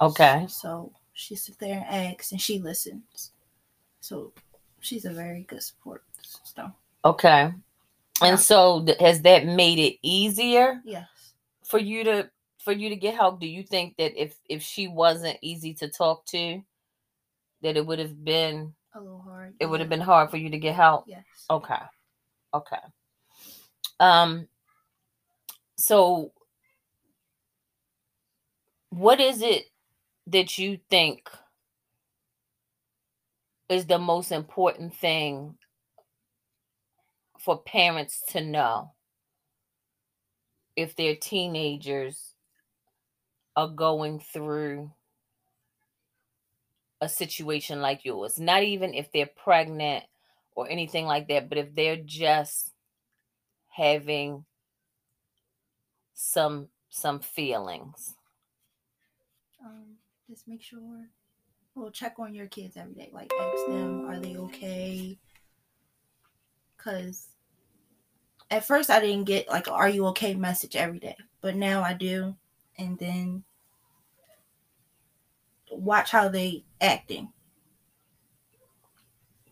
Okay. 0.00 0.46
So 0.48 0.92
she 1.12 1.36
sits 1.36 1.58
there 1.58 1.84
and 1.88 2.12
asks, 2.12 2.32
and 2.32 2.40
she 2.40 2.58
listens. 2.58 3.32
So 4.00 4.32
she's 4.80 5.04
a 5.04 5.10
very 5.10 5.42
good 5.42 5.62
support. 5.62 6.02
So 6.44 6.72
Okay. 7.04 7.52
And 8.20 8.38
so 8.38 8.86
has 9.00 9.22
that 9.22 9.46
made 9.46 9.78
it 9.78 9.98
easier 10.02 10.80
yes, 10.84 11.08
for 11.64 11.78
you 11.78 12.04
to 12.04 12.30
for 12.58 12.72
you 12.72 12.88
to 12.90 12.96
get 12.96 13.14
help? 13.14 13.40
Do 13.40 13.46
you 13.46 13.64
think 13.64 13.96
that 13.96 14.20
if 14.20 14.36
if 14.48 14.62
she 14.62 14.86
wasn't 14.86 15.38
easy 15.42 15.74
to 15.74 15.88
talk 15.88 16.24
to, 16.26 16.62
that 17.62 17.76
it 17.76 17.84
would 17.84 17.98
have 17.98 18.24
been 18.24 18.74
a 18.94 19.00
little 19.00 19.20
hard. 19.20 19.54
it 19.58 19.66
would 19.66 19.80
have 19.80 19.88
been 19.88 20.00
hard 20.00 20.30
for 20.30 20.36
you 20.36 20.50
to 20.50 20.58
get 20.58 20.74
help? 20.74 21.04
Yes. 21.08 21.24
Okay. 21.50 21.74
Okay. 22.54 22.76
Um 23.98 24.46
so 25.76 26.32
what 28.92 29.20
is 29.20 29.40
it 29.40 29.70
that 30.26 30.58
you 30.58 30.78
think 30.90 31.26
is 33.70 33.86
the 33.86 33.98
most 33.98 34.30
important 34.30 34.94
thing 34.94 35.56
for 37.38 37.56
parents 37.62 38.22
to 38.28 38.42
know 38.42 38.92
if 40.76 40.94
their 40.94 41.16
teenagers 41.16 42.34
are 43.56 43.68
going 43.68 44.20
through 44.20 44.92
a 47.00 47.08
situation 47.08 47.80
like 47.80 48.04
yours? 48.04 48.38
Not 48.38 48.62
even 48.62 48.92
if 48.92 49.10
they're 49.10 49.24
pregnant 49.42 50.04
or 50.54 50.68
anything 50.68 51.06
like 51.06 51.28
that, 51.28 51.48
but 51.48 51.56
if 51.56 51.74
they're 51.74 51.96
just 51.96 52.72
having 53.70 54.44
some 56.12 56.68
some 56.90 57.20
feelings. 57.20 58.16
Um, 59.64 59.96
just 60.28 60.48
make 60.48 60.62
sure. 60.62 61.08
Well, 61.74 61.90
check 61.90 62.18
on 62.18 62.34
your 62.34 62.46
kids 62.48 62.76
every 62.76 62.94
day. 62.94 63.10
Like, 63.12 63.32
ask 63.40 63.66
them, 63.66 64.04
are 64.06 64.18
they 64.18 64.36
okay? 64.36 65.18
Cause 66.76 67.28
at 68.50 68.64
first 68.64 68.90
I 68.90 69.00
didn't 69.00 69.24
get 69.24 69.48
like, 69.48 69.68
"Are 69.68 69.88
you 69.88 70.06
okay?" 70.08 70.34
message 70.34 70.76
every 70.76 70.98
day, 70.98 71.16
but 71.40 71.56
now 71.56 71.82
I 71.82 71.94
do, 71.94 72.36
and 72.76 72.98
then 72.98 73.44
watch 75.70 76.10
how 76.10 76.28
they 76.28 76.64
acting. 76.80 77.32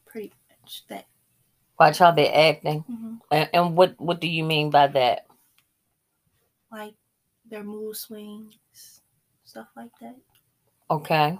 Pretty 0.06 0.32
much 0.62 0.84
that. 0.88 1.06
Watch 1.78 1.98
how 1.98 2.10
they're 2.10 2.34
acting. 2.34 2.80
hmm 2.80 3.14
And, 3.30 3.48
and 3.52 3.76
what 3.76 3.98
what 4.00 4.20
do 4.20 4.28
you 4.28 4.44
mean 4.44 4.70
by 4.70 4.88
that? 4.88 5.26
Like 6.70 6.94
their 7.48 7.64
mood 7.64 7.96
swings, 7.96 8.99
stuff 9.50 9.68
like 9.76 9.90
that. 10.00 10.16
Okay. 10.90 11.38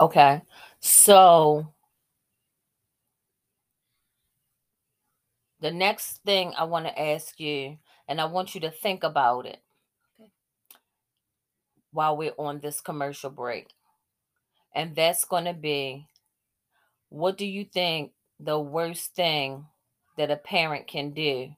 Okay. 0.00 0.42
So 0.80 1.72
the 5.60 5.72
next 5.72 6.22
thing 6.24 6.52
I 6.56 6.64
want 6.64 6.86
to 6.86 7.00
ask 7.00 7.40
you, 7.40 7.78
and 8.06 8.20
I 8.20 8.26
want 8.26 8.54
you 8.54 8.60
to 8.62 8.70
think 8.70 9.02
about 9.02 9.46
it 9.46 9.60
Okay. 10.20 10.30
while 11.90 12.16
we're 12.16 12.32
on 12.38 12.60
this 12.60 12.80
commercial 12.80 13.30
break. 13.30 13.68
And 14.74 14.94
that's 14.94 15.24
going 15.24 15.44
to 15.44 15.54
be 15.54 16.08
what 17.08 17.38
do 17.38 17.46
you 17.46 17.64
think 17.64 18.12
the 18.40 18.58
worst 18.58 19.14
thing 19.14 19.66
that 20.16 20.30
a 20.30 20.36
parent 20.36 20.86
can 20.88 21.10
do? 21.12 21.50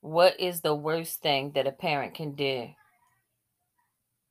What 0.00 0.40
is 0.40 0.60
the 0.62 0.74
worst 0.74 1.20
thing 1.22 1.52
that 1.54 1.66
a 1.66 1.72
parent 1.72 2.14
can 2.14 2.34
do 2.34 2.68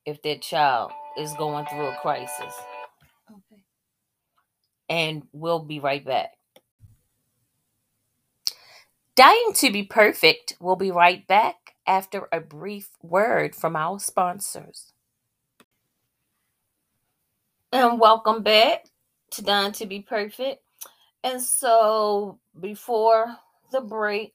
if 0.05 0.21
their 0.21 0.37
child 0.37 0.91
is 1.17 1.33
going 1.35 1.65
through 1.67 1.87
a 1.87 1.97
crisis? 1.97 2.55
Okay. 3.31 3.63
and 4.89 5.23
we'll 5.33 5.59
be 5.59 5.79
right 5.79 6.05
back. 6.05 6.31
Dying 9.15 9.53
to 9.55 9.71
be 9.71 9.83
perfect. 9.83 10.55
We'll 10.59 10.75
be 10.75 10.91
right 10.91 11.27
back 11.27 11.75
after 11.87 12.27
a 12.31 12.39
brief 12.39 12.89
word 13.01 13.55
from 13.55 13.75
our 13.75 13.99
sponsors. 13.99 14.93
And 17.71 17.99
welcome 17.99 18.43
back 18.43 18.85
to 19.31 19.43
Dying 19.43 19.73
to 19.73 19.85
be 19.85 20.01
Perfect. 20.01 20.63
And 21.23 21.41
so 21.41 22.39
before 22.59 23.37
the 23.71 23.81
break, 23.81 24.33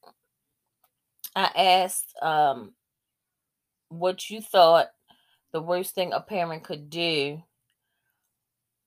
I 1.36 1.50
asked 1.56 2.14
um, 2.22 2.74
what 3.90 4.30
you 4.30 4.40
thought 4.42 4.88
the 5.52 5.62
worst 5.62 5.94
thing 5.94 6.12
a 6.12 6.20
parent 6.20 6.64
could 6.64 6.90
do 6.90 7.42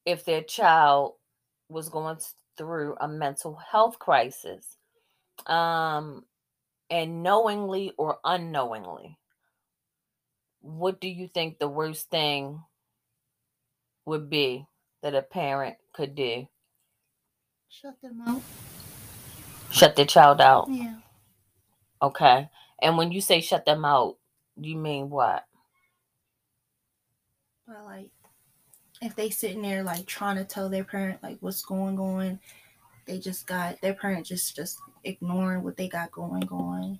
if 0.05 0.25
their 0.25 0.41
child 0.41 1.13
was 1.69 1.89
going 1.89 2.17
through 2.57 2.95
a 3.01 3.07
mental 3.07 3.55
health 3.71 3.99
crisis 3.99 4.77
um 5.47 6.23
and 6.89 7.23
knowingly 7.23 7.93
or 7.97 8.19
unknowingly 8.25 9.17
what 10.61 11.01
do 11.01 11.07
you 11.09 11.27
think 11.27 11.59
the 11.59 11.67
worst 11.67 12.09
thing 12.09 12.61
would 14.05 14.29
be 14.29 14.65
that 15.03 15.15
a 15.15 15.21
parent 15.21 15.77
could 15.93 16.15
do 16.15 16.47
Shut 17.69 18.01
them 18.01 18.21
out. 18.27 18.41
shut 19.71 19.95
their 19.95 20.05
child 20.05 20.41
out 20.41 20.71
Yeah. 20.71 20.95
Okay 22.05 22.49
and 22.81 22.97
when 22.97 23.11
you 23.11 23.21
say 23.21 23.41
shut 23.41 23.65
them 23.65 23.83
out 23.85 24.17
you 24.57 24.75
mean 24.77 25.09
what 25.09 25.45
But 27.67 27.83
like, 27.85 28.09
if 29.01 29.15
they 29.15 29.29
sitting 29.29 29.61
there 29.61 29.83
like 29.83 30.05
trying 30.05 30.37
to 30.37 30.45
tell 30.45 30.69
their 30.69 30.83
parent 30.83 31.21
like 31.23 31.37
what's 31.41 31.63
going 31.63 31.99
on, 31.99 32.39
they 33.05 33.19
just 33.19 33.47
got 33.47 33.81
their 33.81 33.93
parent 33.93 34.25
just 34.25 34.55
just 34.55 34.79
ignoring 35.03 35.63
what 35.63 35.77
they 35.77 35.87
got 35.87 36.11
going 36.11 36.47
on, 36.49 36.99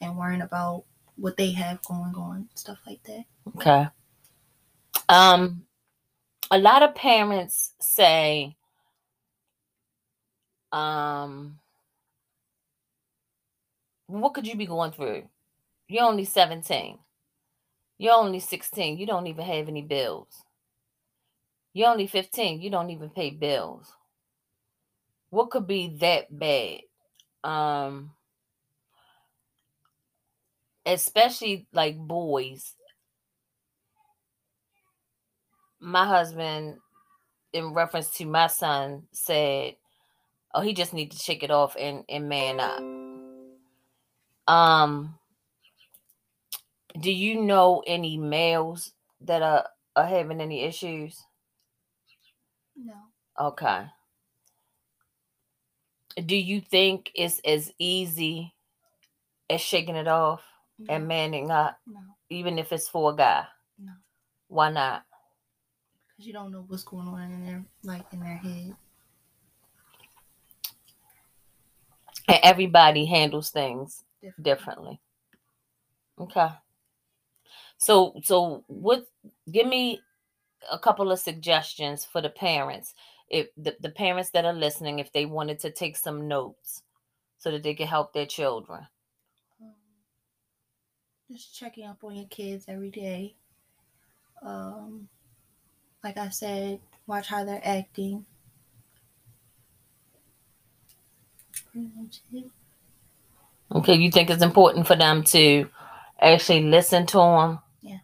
and 0.00 0.16
worrying 0.16 0.42
about 0.42 0.84
what 1.16 1.36
they 1.36 1.50
have 1.52 1.82
going 1.82 2.14
on, 2.14 2.48
stuff 2.54 2.78
like 2.86 3.02
that. 3.04 3.24
Okay. 3.56 3.88
Um, 5.08 5.64
a 6.50 6.58
lot 6.58 6.82
of 6.82 6.94
parents 6.94 7.72
say, 7.80 8.56
um, 10.72 11.59
what 14.10 14.34
could 14.34 14.46
you 14.46 14.56
be 14.56 14.66
going 14.66 14.92
through? 14.92 15.24
You're 15.88 16.04
only 16.04 16.24
17. 16.24 16.98
You're 17.98 18.14
only 18.14 18.40
16. 18.40 18.98
You 18.98 19.06
don't 19.06 19.26
even 19.26 19.44
have 19.44 19.68
any 19.68 19.82
bills. 19.82 20.44
You're 21.72 21.90
only 21.90 22.06
15. 22.06 22.60
You 22.60 22.70
don't 22.70 22.90
even 22.90 23.10
pay 23.10 23.30
bills. 23.30 23.92
What 25.30 25.50
could 25.50 25.66
be 25.66 25.96
that 26.00 26.26
bad? 26.36 26.80
Um, 27.44 28.10
especially 30.84 31.66
like 31.72 31.96
boys. 31.96 32.74
My 35.78 36.06
husband, 36.06 36.78
in 37.52 37.72
reference 37.72 38.10
to 38.12 38.26
my 38.26 38.48
son, 38.48 39.04
said, 39.12 39.76
"Oh, 40.52 40.60
he 40.60 40.74
just 40.74 40.92
need 40.92 41.12
to 41.12 41.16
shake 41.16 41.42
it 41.42 41.50
off 41.50 41.76
and 41.78 42.04
and 42.08 42.28
man 42.28 42.60
up." 42.60 42.99
Um, 44.46 45.18
do 46.98 47.10
you 47.12 47.40
know 47.40 47.82
any 47.86 48.16
males 48.16 48.92
that 49.20 49.42
are 49.42 49.66
are 49.96 50.06
having 50.06 50.40
any 50.40 50.62
issues? 50.64 51.22
No. 52.76 52.94
Okay. 53.38 53.86
Do 56.24 56.36
you 56.36 56.60
think 56.60 57.10
it's 57.14 57.40
as 57.44 57.72
easy 57.78 58.54
as 59.48 59.60
shaking 59.60 59.96
it 59.96 60.08
off 60.08 60.42
and 60.88 61.06
manning 61.06 61.50
up, 61.50 61.78
No. 61.86 62.00
even 62.30 62.58
if 62.58 62.72
it's 62.72 62.88
for 62.88 63.12
a 63.12 63.16
guy? 63.16 63.46
No. 63.78 63.92
Why 64.48 64.70
not? 64.70 65.04
Because 66.08 66.26
you 66.26 66.32
don't 66.32 66.50
know 66.50 66.64
what's 66.66 66.82
going 66.82 67.06
on 67.08 67.30
in 67.32 67.46
their 67.46 67.64
like 67.84 68.12
in 68.12 68.20
their 68.20 68.36
head. 68.36 68.74
And 72.28 72.40
everybody 72.42 73.06
handles 73.06 73.50
things 73.50 74.04
Different. 74.22 74.44
differently. 74.44 75.00
Okay. 76.18 76.48
So 77.78 78.20
so 78.22 78.64
what 78.66 79.06
give 79.50 79.66
me 79.66 80.00
a 80.70 80.78
couple 80.78 81.10
of 81.10 81.18
suggestions 81.18 82.04
for 82.04 82.20
the 82.20 82.28
parents. 82.28 82.94
If 83.28 83.48
the, 83.56 83.76
the 83.80 83.90
parents 83.90 84.30
that 84.30 84.44
are 84.44 84.52
listening, 84.52 84.98
if 84.98 85.12
they 85.12 85.24
wanted 85.24 85.60
to 85.60 85.70
take 85.70 85.96
some 85.96 86.26
notes 86.28 86.82
so 87.38 87.50
that 87.50 87.62
they 87.62 87.74
can 87.74 87.86
help 87.86 88.12
their 88.12 88.26
children. 88.26 88.86
Um, 89.60 89.72
just 91.30 91.54
checking 91.54 91.86
up 91.86 92.02
on 92.02 92.16
your 92.16 92.26
kids 92.26 92.64
every 92.68 92.90
day. 92.90 93.36
Um, 94.42 95.08
like 96.02 96.16
I 96.16 96.30
said, 96.30 96.80
watch 97.06 97.28
how 97.28 97.44
they're 97.44 97.62
acting. 97.64 98.26
Pretty 101.72 101.88
much 101.96 102.20
it. 102.32 102.50
Okay, 103.72 103.94
you 103.94 104.10
think 104.10 104.30
it's 104.30 104.42
important 104.42 104.86
for 104.86 104.96
them 104.96 105.22
to 105.24 105.68
actually 106.20 106.64
listen 106.64 107.06
to 107.06 107.18
them? 107.18 107.58
Yes. 107.82 108.00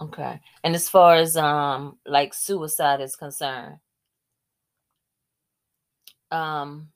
Okay. 0.00 0.40
And 0.62 0.74
as 0.74 0.88
far 0.88 1.16
as 1.16 1.36
um 1.36 1.98
like 2.06 2.34
suicide 2.34 3.00
is 3.00 3.16
concerned, 3.16 3.78
um 6.30 6.88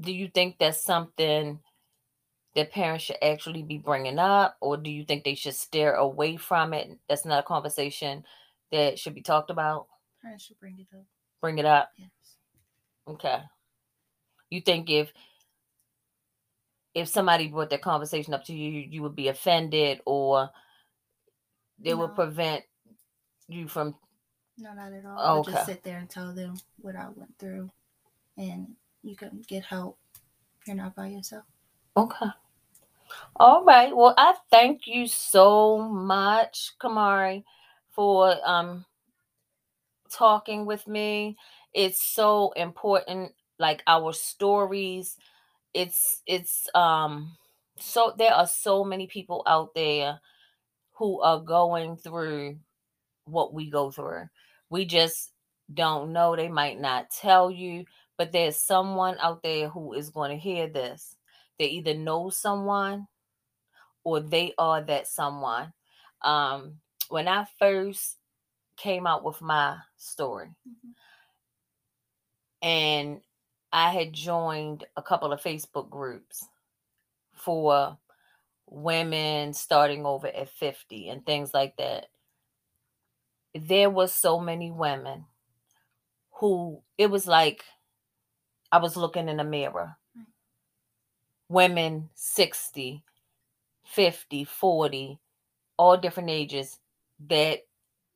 do 0.00 0.12
you 0.12 0.28
think 0.28 0.58
that's 0.58 0.82
something 0.82 1.60
that 2.56 2.72
parents 2.72 3.04
should 3.04 3.16
actually 3.22 3.62
be 3.62 3.78
bringing 3.78 4.18
up 4.18 4.56
or 4.60 4.76
do 4.76 4.90
you 4.90 5.04
think 5.04 5.24
they 5.24 5.34
should 5.34 5.54
steer 5.54 5.94
away 5.94 6.36
from 6.36 6.72
it? 6.74 6.90
That's 7.08 7.24
not 7.24 7.40
a 7.40 7.46
conversation 7.46 8.24
that 8.72 8.98
should 8.98 9.14
be 9.14 9.22
talked 9.22 9.50
about. 9.50 9.86
Parents 10.22 10.44
should 10.44 10.58
bring 10.58 10.78
it 10.80 10.96
up. 10.96 11.04
Bring 11.40 11.58
it 11.58 11.64
up. 11.64 11.90
Yes. 11.96 12.10
Okay. 13.06 13.38
You 14.50 14.60
think 14.60 14.90
if 14.90 15.12
if 16.94 17.08
somebody 17.08 17.48
brought 17.48 17.70
that 17.70 17.82
conversation 17.82 18.34
up 18.34 18.44
to 18.46 18.54
you, 18.54 18.70
you, 18.70 18.88
you 18.90 19.02
would 19.02 19.16
be 19.16 19.28
offended 19.28 20.00
or 20.06 20.50
they 21.80 21.94
would 21.94 22.14
prevent 22.14 22.64
you 23.48 23.68
from 23.68 23.96
No, 24.58 24.74
not 24.74 24.92
at 24.92 25.06
all. 25.06 25.18
I'll 25.18 25.40
Okay. 25.40 25.52
just 25.52 25.64
sit 25.66 25.82
there 25.82 25.98
and 25.98 26.08
tell 26.10 26.32
them 26.34 26.54
what 26.80 26.96
I 26.96 27.08
went 27.16 27.38
through, 27.38 27.70
and 28.38 28.68
you 29.02 29.16
can 29.16 29.42
get 29.48 29.64
help. 29.64 29.98
You're 30.66 30.76
not 30.76 30.96
by 30.96 31.08
yourself. 31.08 31.44
Okay. 31.96 32.26
All 33.36 33.64
right. 33.64 33.96
Well, 33.96 34.14
I 34.18 34.34
thank 34.50 34.86
you 34.86 35.06
so 35.08 35.78
much, 35.80 36.72
Kamauri, 36.80 37.44
for 37.92 38.36
um 38.48 38.84
talking 40.12 40.66
with 40.66 40.86
me. 40.88 41.36
It's 41.74 42.02
so 42.02 42.52
important 42.56 43.32
like 43.58 43.82
our 43.86 44.12
stories. 44.12 45.16
It's 45.74 46.22
it's 46.26 46.68
um 46.74 47.36
so 47.78 48.14
there 48.16 48.32
are 48.32 48.46
so 48.46 48.84
many 48.84 49.06
people 49.06 49.42
out 49.46 49.74
there 49.74 50.20
who 50.94 51.20
are 51.22 51.40
going 51.40 51.96
through 51.96 52.58
what 53.26 53.54
we 53.54 53.70
go 53.70 53.90
through. 53.90 54.28
We 54.70 54.84
just 54.86 55.32
don't 55.72 56.12
know. 56.12 56.36
They 56.36 56.48
might 56.48 56.80
not 56.80 57.10
tell 57.10 57.50
you, 57.50 57.86
but 58.18 58.32
there's 58.32 58.56
someone 58.56 59.16
out 59.20 59.42
there 59.42 59.68
who 59.68 59.94
is 59.94 60.10
going 60.10 60.30
to 60.32 60.36
hear 60.38 60.68
this. 60.68 61.16
They 61.58 61.66
either 61.66 61.94
know 61.94 62.30
someone 62.30 63.08
or 64.04 64.20
they 64.20 64.54
are 64.58 64.82
that 64.82 65.06
someone. 65.06 65.72
Um, 66.22 66.76
when 67.08 67.28
I 67.28 67.46
first 67.58 68.16
came 68.76 69.06
out 69.06 69.24
with 69.24 69.40
my 69.42 69.78
story, 69.96 70.48
Mhm. 70.68 70.94
and 72.62 73.20
I 73.74 73.90
had 73.90 74.12
joined 74.12 74.84
a 74.96 75.02
couple 75.02 75.32
of 75.32 75.42
Facebook 75.42 75.90
groups 75.90 76.46
for 77.32 77.98
women 78.70 79.52
starting 79.52 80.06
over 80.06 80.28
at 80.28 80.48
50 80.48 81.08
and 81.08 81.26
things 81.26 81.52
like 81.52 81.76
that. 81.78 82.06
There 83.52 83.90
was 83.90 84.14
so 84.14 84.38
many 84.38 84.70
women 84.70 85.24
who 86.34 86.82
it 86.96 87.10
was 87.10 87.26
like 87.26 87.64
I 88.70 88.78
was 88.78 88.96
looking 88.96 89.28
in 89.28 89.40
a 89.40 89.44
mirror. 89.44 89.96
Women 91.48 92.10
60, 92.14 93.02
50, 93.86 94.44
40, 94.44 95.18
all 95.76 95.96
different 95.96 96.30
ages 96.30 96.78
that 97.28 97.66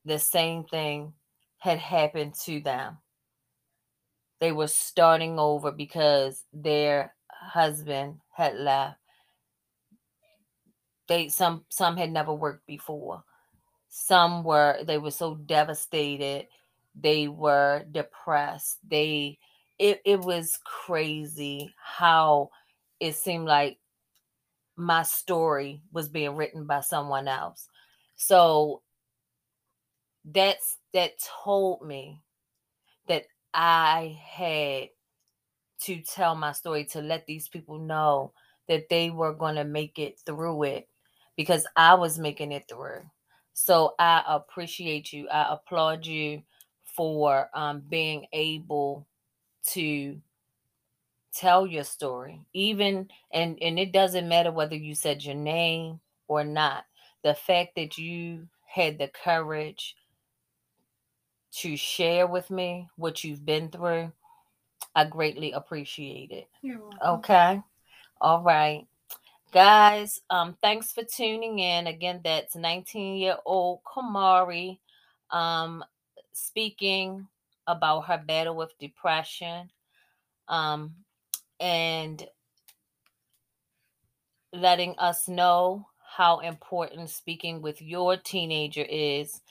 the 0.05 0.21
same 0.21 0.63
thing 0.63 1.15
had 1.59 1.79
happened 1.79 2.35
to 2.45 2.61
them. 2.61 2.99
They 4.41 4.53
were 4.53 4.69
starting 4.69 5.39
over 5.39 5.73
because 5.73 6.45
their 6.53 7.15
husband 7.31 8.21
had 8.33 8.57
left. 8.57 8.99
They 11.09 11.29
some 11.29 11.65
some 11.69 11.97
had 11.97 12.13
never 12.13 12.33
worked 12.33 12.67
before. 12.67 13.25
Some 13.89 14.45
were 14.45 14.85
they 14.85 14.99
were 14.99 15.11
so 15.11 15.35
devastated. 15.37 16.49
They 16.95 17.29
were 17.29 17.85
depressed. 17.91 18.79
They 18.89 19.39
it, 19.79 20.01
it 20.05 20.21
was 20.21 20.59
crazy 20.65 21.75
how 21.79 22.51
it 23.01 23.15
seemed 23.15 23.47
like 23.47 23.79
my 24.77 25.03
story 25.03 25.83
was 25.93 26.09
being 26.09 26.37
written 26.37 26.65
by 26.67 26.81
someone 26.81 27.29
else. 27.29 27.69
So 28.17 28.83
that's 30.25 30.77
that 30.93 31.13
told 31.45 31.87
me 31.87 32.21
I 33.55 34.19
had 34.25 34.91
to 35.83 36.01
tell 36.03 36.35
my 36.35 36.53
story 36.53 36.85
to 36.87 37.01
let 37.01 37.27
these 37.27 37.49
people 37.49 37.79
know 37.79 38.33
that 38.69 38.89
they 38.89 39.11
were 39.11 39.33
going 39.33 39.55
to 39.57 39.65
make 39.65 39.99
it 39.99 40.21
through 40.27 40.65
it 40.65 40.89
because 41.37 41.67
I 41.77 41.95
was 41.95 42.19
making 42.19 42.53
it 42.53 42.65
through. 42.69 43.03
So 43.55 43.95
I 43.99 44.23
appreciate 44.27 45.13
you. 45.13 45.29
I 45.29 45.55
applaud 45.55 46.07
you 46.07 46.43
for 46.85 47.49
um, 47.55 47.83
being 47.89 48.27
able 48.33 49.07
to 49.69 50.21
tell 51.33 51.67
your 51.67 51.85
story 51.85 52.41
even 52.55 53.07
and 53.33 53.59
and 53.63 53.79
it 53.79 53.93
doesn't 53.93 54.29
matter 54.29 54.51
whether 54.51 54.75
you 54.75 54.95
said 54.95 55.23
your 55.23 55.35
name 55.35 56.01
or 56.27 56.43
not 56.43 56.85
the 57.23 57.35
fact 57.35 57.77
that 57.77 57.99
you 57.99 58.49
had 58.67 58.99
the 58.99 59.09
courage 59.09 59.95
to 61.51 61.77
share 61.77 62.27
with 62.27 62.51
me 62.51 62.89
what 62.97 63.25
you've 63.25 63.45
been 63.45 63.69
through 63.69 64.13
i 64.95 65.05
greatly 65.05 65.53
appreciate 65.53 66.31
it. 66.31 66.49
Okay? 67.05 67.63
All 68.21 68.43
right. 68.43 68.87
Guys 69.53 70.21
um 70.31 70.57
thanks 70.61 70.93
for 70.93 71.05
tuning 71.05 71.59
in. 71.61 71.87
Again 71.87 72.21
that's 72.23 72.57
19 72.57 73.17
year 73.17 73.37
old 73.47 73.81
kamauri 73.85 74.79
um 75.31 75.85
speaking 76.33 77.27
about 77.67 78.03
her 78.03 78.19
battle 78.19 78.57
with 78.57 78.77
depression 78.79 79.71
um 80.49 80.95
and 81.61 82.27
letting 84.53 84.95
us 84.99 85.29
know 85.29 85.87
how 86.17 86.39
important 86.41 87.11
speaking 87.11 87.61
with 87.61 87.81
your 87.83 88.17
teenager 88.17 88.85
is 88.89 89.43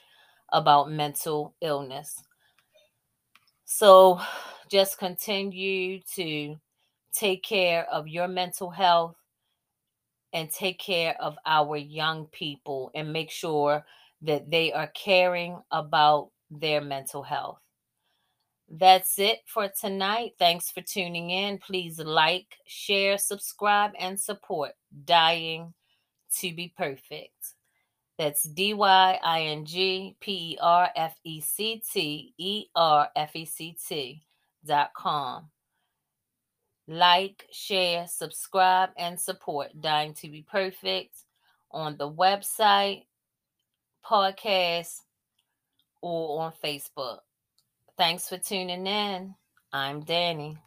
about 0.52 0.90
mental 0.90 1.54
illness. 1.60 2.22
So 3.64 4.20
just 4.70 4.98
continue 4.98 6.00
to 6.14 6.56
take 7.12 7.42
care 7.42 7.84
of 7.90 8.08
your 8.08 8.28
mental 8.28 8.70
health 8.70 9.16
and 10.32 10.50
take 10.50 10.78
care 10.78 11.16
of 11.20 11.36
our 11.46 11.76
young 11.76 12.26
people 12.26 12.90
and 12.94 13.12
make 13.12 13.30
sure 13.30 13.84
that 14.22 14.50
they 14.50 14.72
are 14.72 14.88
caring 14.88 15.58
about 15.70 16.30
their 16.50 16.80
mental 16.80 17.22
health. 17.22 17.60
That's 18.70 19.18
it 19.18 19.38
for 19.46 19.68
tonight. 19.68 20.32
Thanks 20.38 20.70
for 20.70 20.82
tuning 20.82 21.30
in. 21.30 21.58
Please 21.58 21.98
like, 21.98 22.58
share, 22.66 23.16
subscribe, 23.16 23.92
and 23.98 24.20
support 24.20 24.72
Dying 25.04 25.72
to 26.38 26.54
Be 26.54 26.72
Perfect. 26.76 27.54
That's 28.18 28.42
D 28.42 28.74
Y 28.74 29.18
I 29.22 29.42
N 29.42 29.64
G 29.64 30.16
P 30.20 30.32
E 30.32 30.58
R 30.60 30.90
F 30.96 31.14
E 31.22 31.40
C 31.40 31.82
T 31.90 32.34
E 32.36 32.66
R 32.74 33.08
F 33.14 33.36
E 33.36 33.44
C 33.44 33.76
T 33.88 34.22
dot 34.64 34.92
com. 34.92 35.50
Like, 36.88 37.46
share, 37.52 38.06
subscribe, 38.08 38.90
and 38.96 39.20
support 39.20 39.80
Dying 39.80 40.14
to 40.14 40.28
Be 40.28 40.42
Perfect 40.42 41.14
on 41.70 41.96
the 41.96 42.10
website, 42.10 43.04
podcast, 44.04 45.02
or 46.00 46.40
on 46.40 46.52
Facebook. 46.64 47.18
Thanks 47.98 48.28
for 48.28 48.38
tuning 48.38 48.86
in. 48.86 49.34
I'm 49.72 50.00
Danny. 50.00 50.58